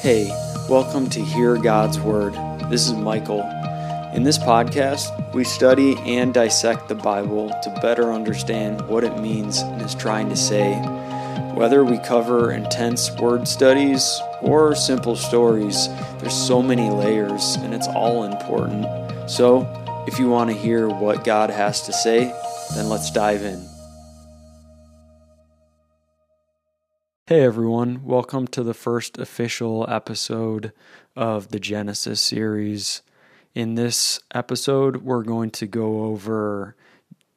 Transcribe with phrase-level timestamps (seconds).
[0.00, 0.28] Hey,
[0.66, 2.32] welcome to Hear God's Word.
[2.70, 3.42] This is Michael.
[4.14, 9.58] In this podcast, we study and dissect the Bible to better understand what it means
[9.58, 10.72] and is trying to say.
[11.54, 15.88] Whether we cover intense word studies or simple stories,
[16.18, 18.86] there's so many layers and it's all important.
[19.30, 19.68] So,
[20.08, 22.34] if you want to hear what God has to say,
[22.74, 23.69] then let's dive in.
[27.30, 30.72] Hey everyone, welcome to the first official episode
[31.14, 33.02] of the Genesis series.
[33.54, 36.74] In this episode, we're going to go over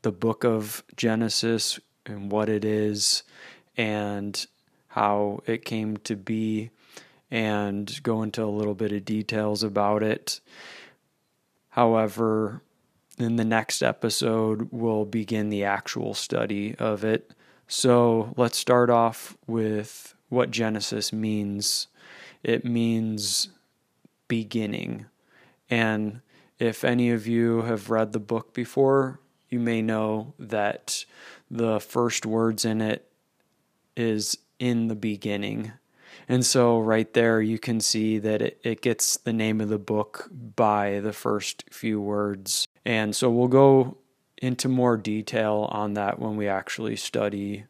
[0.00, 3.22] the book of Genesis and what it is
[3.76, 4.46] and
[4.88, 6.70] how it came to be
[7.30, 10.40] and go into a little bit of details about it.
[11.68, 12.62] However,
[13.18, 17.30] in the next episode, we'll begin the actual study of it.
[17.68, 21.88] So let's start off with what Genesis means.
[22.42, 23.48] It means
[24.28, 25.06] beginning.
[25.70, 26.20] And
[26.58, 31.04] if any of you have read the book before, you may know that
[31.50, 33.10] the first words in it
[33.96, 35.72] is in the beginning.
[36.28, 39.78] And so, right there, you can see that it, it gets the name of the
[39.78, 42.66] book by the first few words.
[42.84, 43.98] And so, we'll go
[44.42, 47.64] into more detail on that when we actually study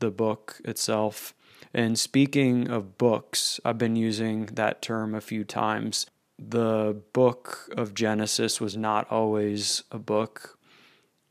[0.00, 1.32] the book itself.
[1.72, 6.06] And speaking of books, I've been using that term a few times.
[6.38, 10.58] The book of Genesis was not always a book.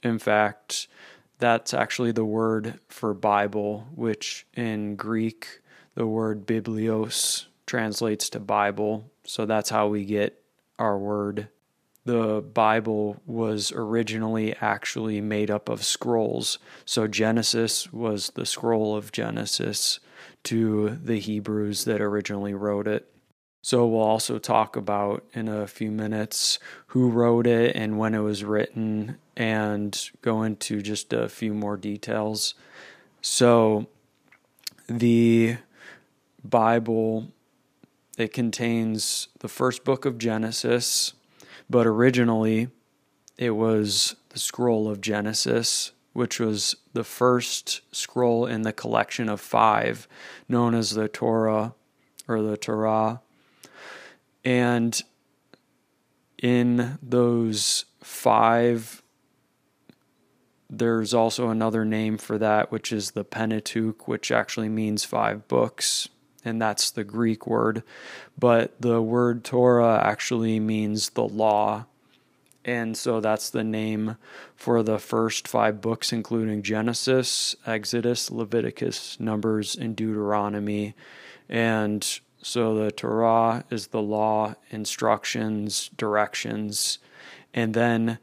[0.02, 0.88] In fact,
[1.38, 5.60] that's actually the word for Bible, which in Greek,
[5.96, 9.12] the word biblios translates to Bible.
[9.26, 10.42] So that's how we get
[10.80, 11.50] our word
[12.06, 16.60] the Bible was originally actually made up of scrolls.
[16.86, 20.00] So Genesis was the scroll of Genesis
[20.44, 23.12] to the Hebrews that originally wrote it.
[23.64, 28.20] So we'll also talk about in a few minutes who wrote it and when it
[28.20, 32.54] was written and go into just a few more details.
[33.22, 33.88] So
[34.88, 35.58] the
[36.44, 37.32] Bible
[38.18, 41.14] it contains the first book of Genesis,
[41.70, 42.70] but originally,
[43.38, 49.42] it was the scroll of Genesis, which was the first scroll in the collection of
[49.42, 50.08] five
[50.48, 51.74] known as the Torah
[52.28, 53.22] or the Torah.
[54.44, 55.02] And
[56.42, 59.02] in those five,
[60.70, 66.10] there's also another name for that, which is the Pentateuch, which actually means five books
[66.46, 67.84] and that's the Greek word.
[68.38, 71.86] But the word Torah actually means the law.
[72.64, 74.18] And so that's the name
[74.56, 80.96] for the first five books, including Genesis, Exodus, Leviticus, Numbers, and Deuteronomy.
[81.48, 86.98] And so the Torah is the law, instructions, directions.
[87.54, 88.18] And then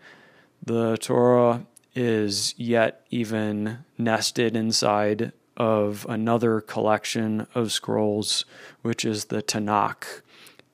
[0.65, 8.45] the Torah is yet even nested inside of another collection of scrolls,
[8.83, 10.23] which is the Tanakh.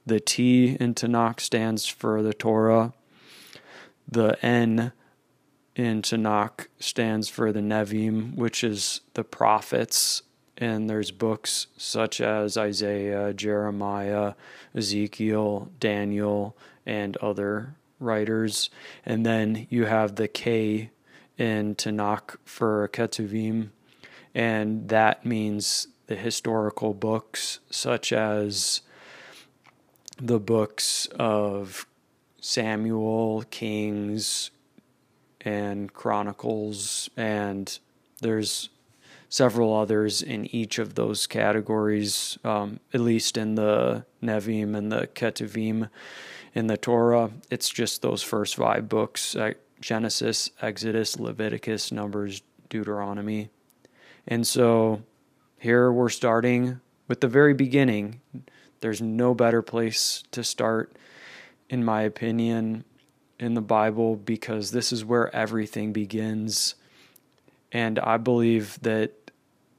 [0.07, 2.93] The T in Tanakh stands for the Torah.
[4.11, 4.93] The N
[5.77, 10.23] in Tanakh stands for the Nevi'im, which is the prophets.
[10.57, 14.35] And there's books such as Isaiah, Jeremiah,
[14.75, 18.71] Ezekiel, Daniel, and other writers.
[19.07, 20.91] And then you have the K
[21.37, 23.71] in Tanakh for Ketuvim,
[24.35, 28.81] and that means the historical books, such as
[30.21, 31.87] the books of
[32.41, 34.51] Samuel, Kings,
[35.41, 37.79] and Chronicles, and
[38.21, 38.71] there's
[39.29, 45.07] several others in each of those categories, um, at least in the Nevi'im and the
[45.09, 45.91] Ketuvim.
[46.55, 49.37] In the Torah, it's just those first five books
[49.81, 53.51] Genesis, Exodus, Leviticus, Numbers, Deuteronomy.
[54.29, 55.03] And so
[55.59, 58.21] here we're starting with the very beginning.
[58.81, 60.93] There's no better place to start,
[61.71, 62.85] in my opinion,
[63.41, 66.75] in the Bible because this is where everything begins.
[67.73, 69.31] And I believe that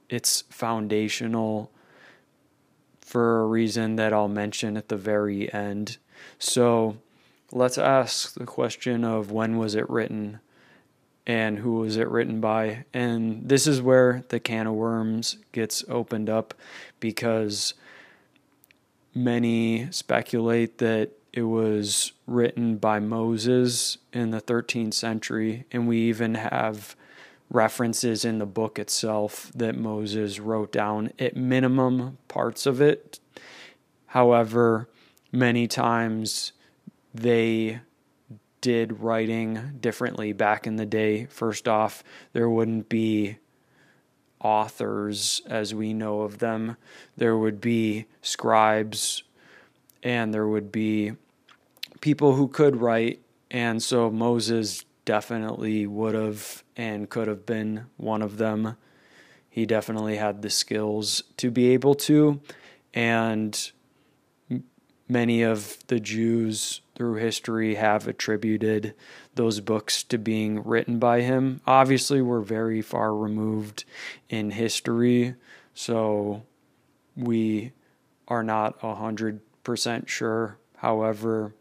[0.08, 1.70] it's foundational
[3.00, 5.98] for a reason that I'll mention at the very end.
[6.38, 6.96] So
[7.52, 10.40] let's ask the question of when was it written?
[11.30, 12.84] And who was it written by.
[12.92, 16.54] And this is where the can of worms gets opened up
[16.98, 17.74] because
[19.14, 26.34] many speculate that it was written by Moses in the 13th century, and we even
[26.34, 26.96] have
[27.48, 33.20] references in the book itself that Moses wrote down at minimum parts of it
[34.10, 34.88] However,
[35.30, 36.50] many times
[37.14, 37.80] they
[38.60, 41.26] did writing differently back in the day.
[41.26, 43.38] First off, there wouldn't be
[44.40, 46.76] authors as we know of them,
[47.16, 49.22] there would be scribes
[50.02, 51.12] and there would be
[52.00, 53.20] people who could write.
[53.50, 58.76] And so Moses definitely would have and could have been one of them.
[59.48, 62.40] He definitely had the skills to be able to.
[62.94, 63.70] And
[65.08, 68.94] many of the Jews through history have attributed
[69.34, 71.62] those books to being written by him.
[71.66, 73.86] Obviously, we're very far removed
[74.28, 75.34] in history,
[75.72, 76.42] so
[77.16, 77.72] we
[78.28, 80.58] are not a hundred percent sure.
[80.76, 81.54] However,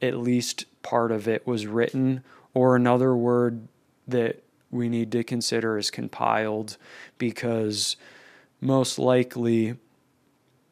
[0.00, 2.22] at least part of it was written,
[2.54, 3.66] or another word
[4.06, 6.76] that we need to consider is compiled,
[7.18, 7.96] because
[8.60, 9.74] most likely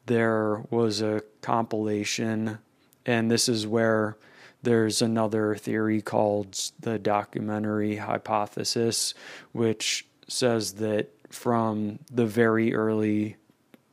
[0.07, 2.61] there was a compilation,
[3.07, 4.17] and this is where
[4.63, 9.15] there's another theory called the documentary hypothesis,
[9.53, 13.37] which says that from the very early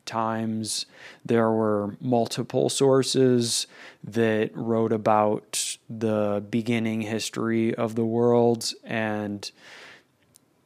[0.06, 0.86] times
[1.26, 3.68] there were multiple sources
[4.04, 9.52] that wrote about the beginning history of the world, and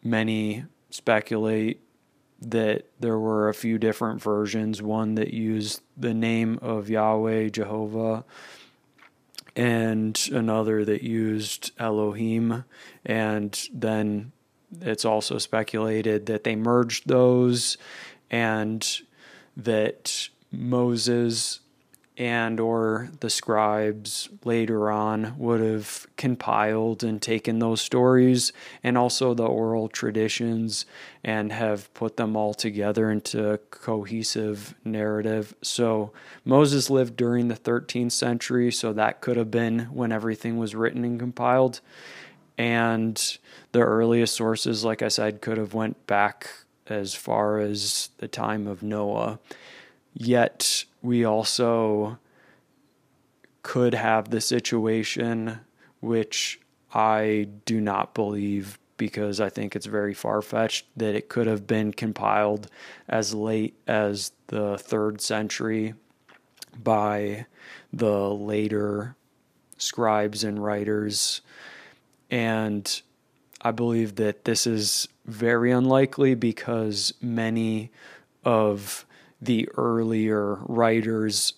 [0.03, 1.81] many speculate
[2.51, 8.23] that there were a few different versions, one that used the name of Yahweh, Jehovah,
[9.55, 12.65] and another that used Elohim.
[13.05, 14.31] And then
[14.81, 17.77] it's also speculated that they merged those
[18.29, 18.85] and
[19.57, 21.61] that Moses
[22.17, 28.53] and or the scribes later on would have compiled and taken those stories
[28.83, 30.85] and also the oral traditions
[31.23, 35.53] and have put them all together into a cohesive narrative.
[35.61, 36.13] So
[36.45, 41.03] Moses lived during the 13th century, so that could have been when everything was written
[41.03, 41.81] and compiled.
[42.57, 43.37] And
[43.73, 46.49] the earliest sources like I said could have went back
[46.87, 49.39] as far as the time of Noah.
[50.13, 52.17] Yet we also
[53.61, 55.59] could have the situation
[55.99, 56.59] which
[56.93, 61.67] I do not believe because I think it's very far fetched that it could have
[61.67, 62.69] been compiled
[63.07, 65.93] as late as the third century
[66.81, 67.45] by
[67.91, 69.15] the later
[69.77, 71.41] scribes and writers.
[72.31, 73.01] And
[73.61, 77.91] I believe that this is very unlikely because many
[78.43, 79.05] of
[79.45, 81.53] the earlier writers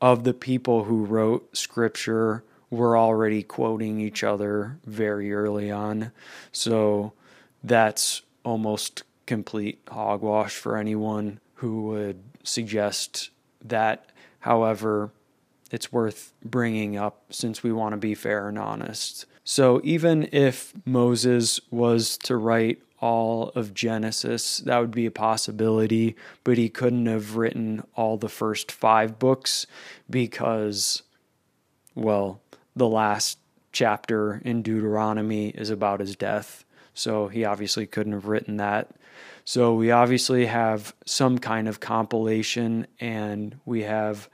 [0.00, 6.12] of the people who wrote scripture were already quoting each other very early on.
[6.52, 7.12] So
[7.62, 13.30] that's almost complete hogwash for anyone who would suggest
[13.64, 14.10] that.
[14.40, 15.12] However,
[15.70, 19.26] it's worth bringing up since we want to be fair and honest.
[19.46, 24.58] So, even if Moses was to write all of Genesis.
[24.58, 29.66] That would be a possibility, but he couldn't have written all the first five books
[30.08, 31.02] because,
[31.94, 32.40] well,
[32.74, 33.38] the last
[33.72, 36.64] chapter in Deuteronomy is about his death.
[36.94, 38.90] So he obviously couldn't have written that.
[39.44, 44.30] So we obviously have some kind of compilation, and we have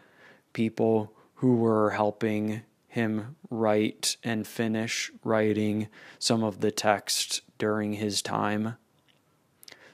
[0.52, 5.88] people who were helping him write and finish writing
[6.18, 8.76] some of the text during his time.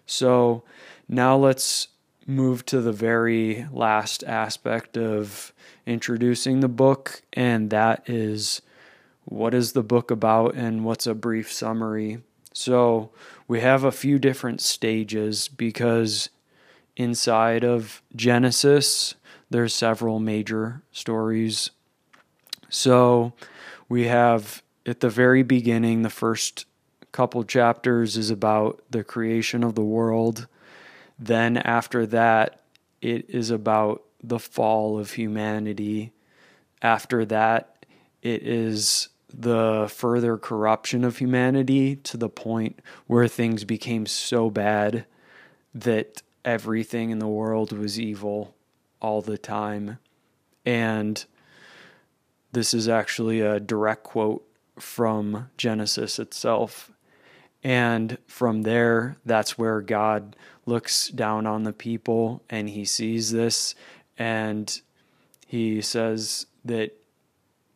[0.07, 0.63] So
[1.09, 1.89] now let's
[2.27, 5.53] move to the very last aspect of
[5.85, 8.63] introducing the book, and that is
[9.25, 12.23] what is the book about and what's a brief summary.
[12.55, 13.11] So
[13.47, 16.31] we have a few different stages because
[16.97, 19.15] inside of Genesis,
[19.51, 21.71] there's several major stories.
[22.69, 23.35] So
[23.89, 26.65] we have at the very beginning, the first
[27.17, 30.47] couple chapters is about the creation of the world.
[31.19, 32.61] Then, after that,
[33.01, 36.13] it is about the fall of humanity.
[36.83, 37.87] After that,
[38.21, 45.07] it is the further corruption of humanity to the point where things became so bad
[45.75, 48.55] that everything in the world was evil
[49.01, 49.99] all the time.
[50.67, 51.25] And
[52.53, 54.47] this is actually a direct quote
[54.79, 56.93] from Genesis itself.
[57.63, 60.37] And from there, that's where God
[60.67, 63.75] looks down on the people and he sees this
[64.19, 64.81] and
[65.47, 66.93] he says that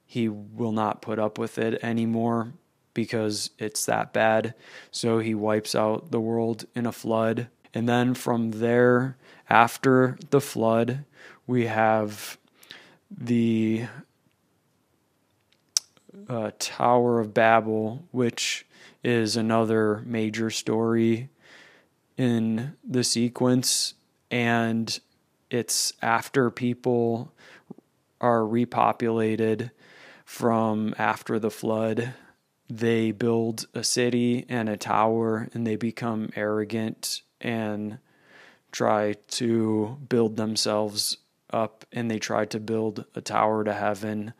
[0.06, 2.52] he will not put up with it anymore
[2.94, 4.54] because it's that bad.
[4.90, 7.48] So he wipes out the world in a flood.
[7.72, 9.16] And then from there,
[9.48, 11.04] after the flood,
[11.46, 12.38] we have
[13.08, 13.86] the
[16.28, 18.66] uh, Tower of Babel, which
[19.02, 21.30] is another major story
[22.16, 23.94] in the sequence.
[24.30, 24.98] And
[25.50, 27.32] it's after people
[28.20, 29.70] are repopulated
[30.24, 32.14] from after the flood.
[32.68, 37.98] They build a city and a tower and they become arrogant and
[38.70, 41.16] try to build themselves
[41.52, 44.32] up and they try to build a tower to heaven.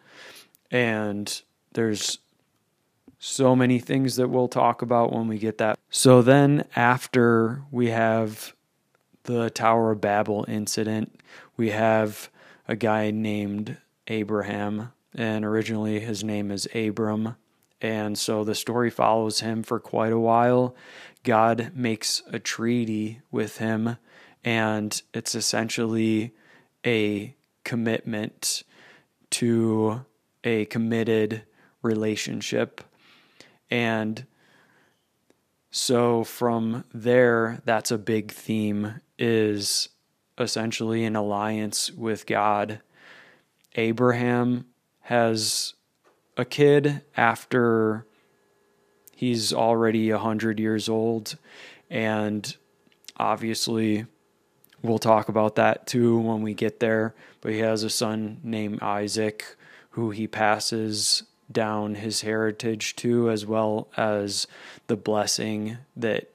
[0.71, 2.19] And there's
[3.21, 5.79] so many things that we'll talk about when we get that.
[5.91, 8.55] So then, after we have
[9.25, 11.21] the Tower of Babel incident,
[11.57, 12.31] we have
[12.67, 13.77] a guy named
[14.09, 17.37] Abraham, and originally his name is Abram.
[17.83, 20.75] And so the story follows him for quite a while.
[21.23, 23.99] God makes a treaty with him,
[24.43, 26.33] and it's essentially
[26.87, 27.35] a
[27.65, 28.63] commitment
[29.31, 30.07] to
[30.43, 31.43] a committed
[31.83, 32.83] relationship.
[33.71, 34.27] And
[35.71, 39.89] so from there, that's a big theme is
[40.39, 42.81] essentially an alliance with God.
[43.77, 44.67] Abraham
[45.03, 45.75] has
[46.37, 48.07] a kid after
[49.15, 51.37] he's already a hundred years old,
[51.89, 52.57] and
[53.17, 54.07] obviously
[54.83, 57.15] we'll talk about that too when we get there.
[57.41, 59.57] But he has a son named Isaac
[59.91, 64.47] who he passes down his heritage to, as well as
[64.87, 66.29] the blessing that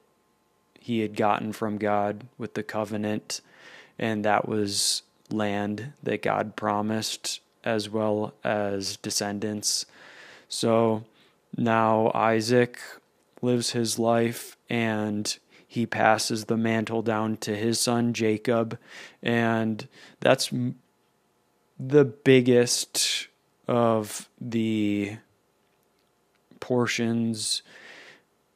[0.78, 3.40] he had gotten from God with the covenant.
[3.98, 9.86] And that was land that God promised, as well as descendants.
[10.48, 11.04] So
[11.56, 12.78] now Isaac
[13.42, 18.78] lives his life and he passes the mantle down to his son Jacob.
[19.22, 19.88] And
[20.20, 20.50] that's
[21.78, 23.28] the biggest
[23.68, 25.16] of the
[26.60, 27.62] portions,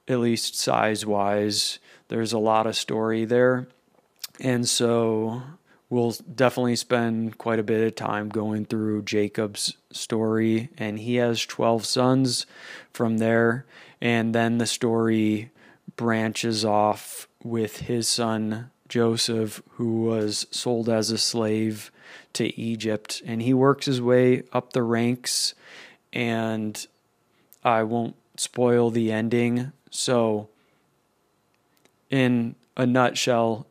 [0.09, 1.79] at least size wise.
[2.09, 3.69] There's a lot of story there.
[4.41, 5.43] And so
[5.89, 10.71] we'll definitely spend quite a bit of time going through Jacob's story.
[10.79, 12.47] And he has 12 sons
[12.93, 13.67] from there.
[14.01, 15.51] And then the story
[15.97, 21.91] branches off with his son Joseph, who was sold as a slave
[22.35, 25.55] to Egypt, and he works his way up the ranks.
[26.13, 26.87] And
[27.65, 29.73] I won't spoil the ending.
[29.91, 30.49] So,
[32.11, 33.67] in a nutshell,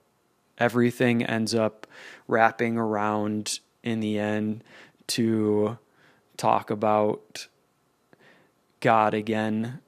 [0.57, 1.85] everything ends up
[2.27, 4.63] wrapping around in the end
[5.07, 5.77] to
[6.37, 7.47] talk about
[8.79, 9.79] God again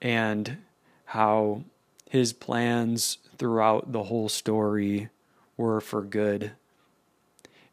[0.00, 0.58] and
[1.06, 1.64] how
[2.08, 5.08] his plans throughout the whole story
[5.56, 6.52] were for good.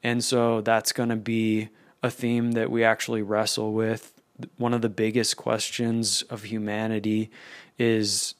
[0.04, 1.70] And so that's going to be
[2.02, 4.22] a theme that we actually wrestle with.
[4.58, 7.32] One of the biggest questions of humanity
[7.80, 8.36] is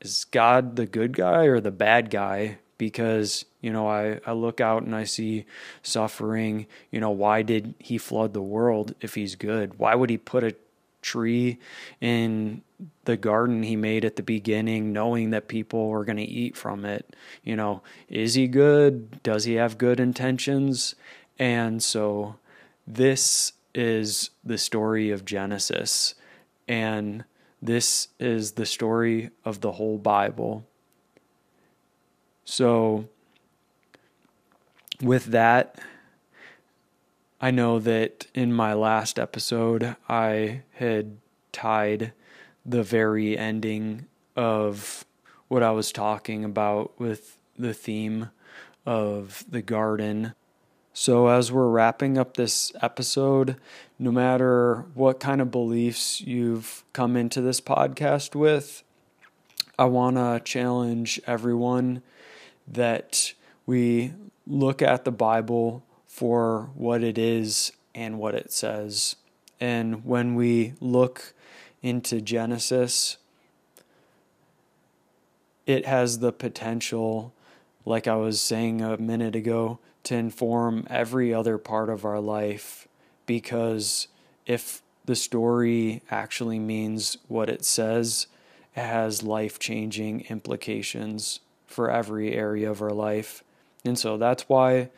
[0.00, 2.58] is God the good guy or the bad guy?
[2.76, 5.46] Because, you know, I, I look out and I see
[5.82, 6.66] suffering.
[6.90, 9.78] You know, why did he flood the world if he's good?
[9.78, 10.56] Why would he put a
[11.02, 11.58] tree
[12.00, 12.62] in
[13.04, 16.84] the garden he made at the beginning, knowing that people were going to eat from
[16.84, 17.14] it.
[17.44, 19.22] You know, is he good?
[19.22, 20.94] Does he have good intentions?
[21.38, 22.36] And so
[22.86, 26.14] this is the story of Genesis.
[26.68, 27.24] And
[27.60, 30.64] this is the story of the whole Bible.
[32.44, 33.08] So,
[35.00, 35.78] with that,
[37.44, 41.16] I know that in my last episode, I had
[41.50, 42.12] tied
[42.64, 44.06] the very ending
[44.36, 45.04] of
[45.48, 48.30] what I was talking about with the theme
[48.86, 50.34] of the garden.
[50.92, 53.56] So, as we're wrapping up this episode,
[53.98, 58.84] no matter what kind of beliefs you've come into this podcast with,
[59.76, 62.02] I want to challenge everyone
[62.68, 63.32] that
[63.66, 64.12] we
[64.46, 69.16] look at the Bible for what it is and what it says.
[69.58, 71.32] And when we look
[71.80, 73.16] into Genesis,
[75.66, 77.32] it has the potential,
[77.86, 82.86] like I was saying a minute ago, to inform every other part of our life.
[83.24, 84.06] Because
[84.44, 88.26] if the story actually means what it says,
[88.76, 93.42] it has life changing implications for every area of our life.
[93.82, 94.90] And so that's why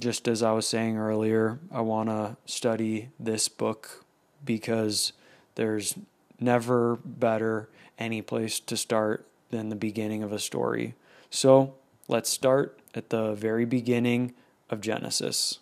[0.00, 4.04] just as I was saying earlier, I want to study this book
[4.44, 5.12] because
[5.54, 5.94] there's
[6.40, 10.94] never better any place to start than the beginning of a story.
[11.30, 11.74] So
[12.08, 14.34] let's start at the very beginning
[14.70, 15.60] of Genesis.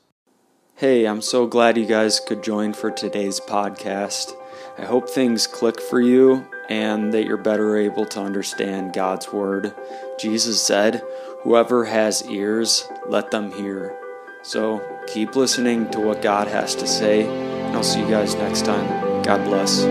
[0.76, 4.32] Hey, I'm so glad you guys could join for today's podcast.
[4.78, 9.74] I hope things click for you and that you're better able to understand God's Word.
[10.18, 11.02] Jesus said,
[11.42, 13.98] Whoever has ears, let them hear.
[14.42, 18.64] So keep listening to what God has to say, and I'll see you guys next
[18.64, 19.22] time.
[19.22, 19.84] God bless.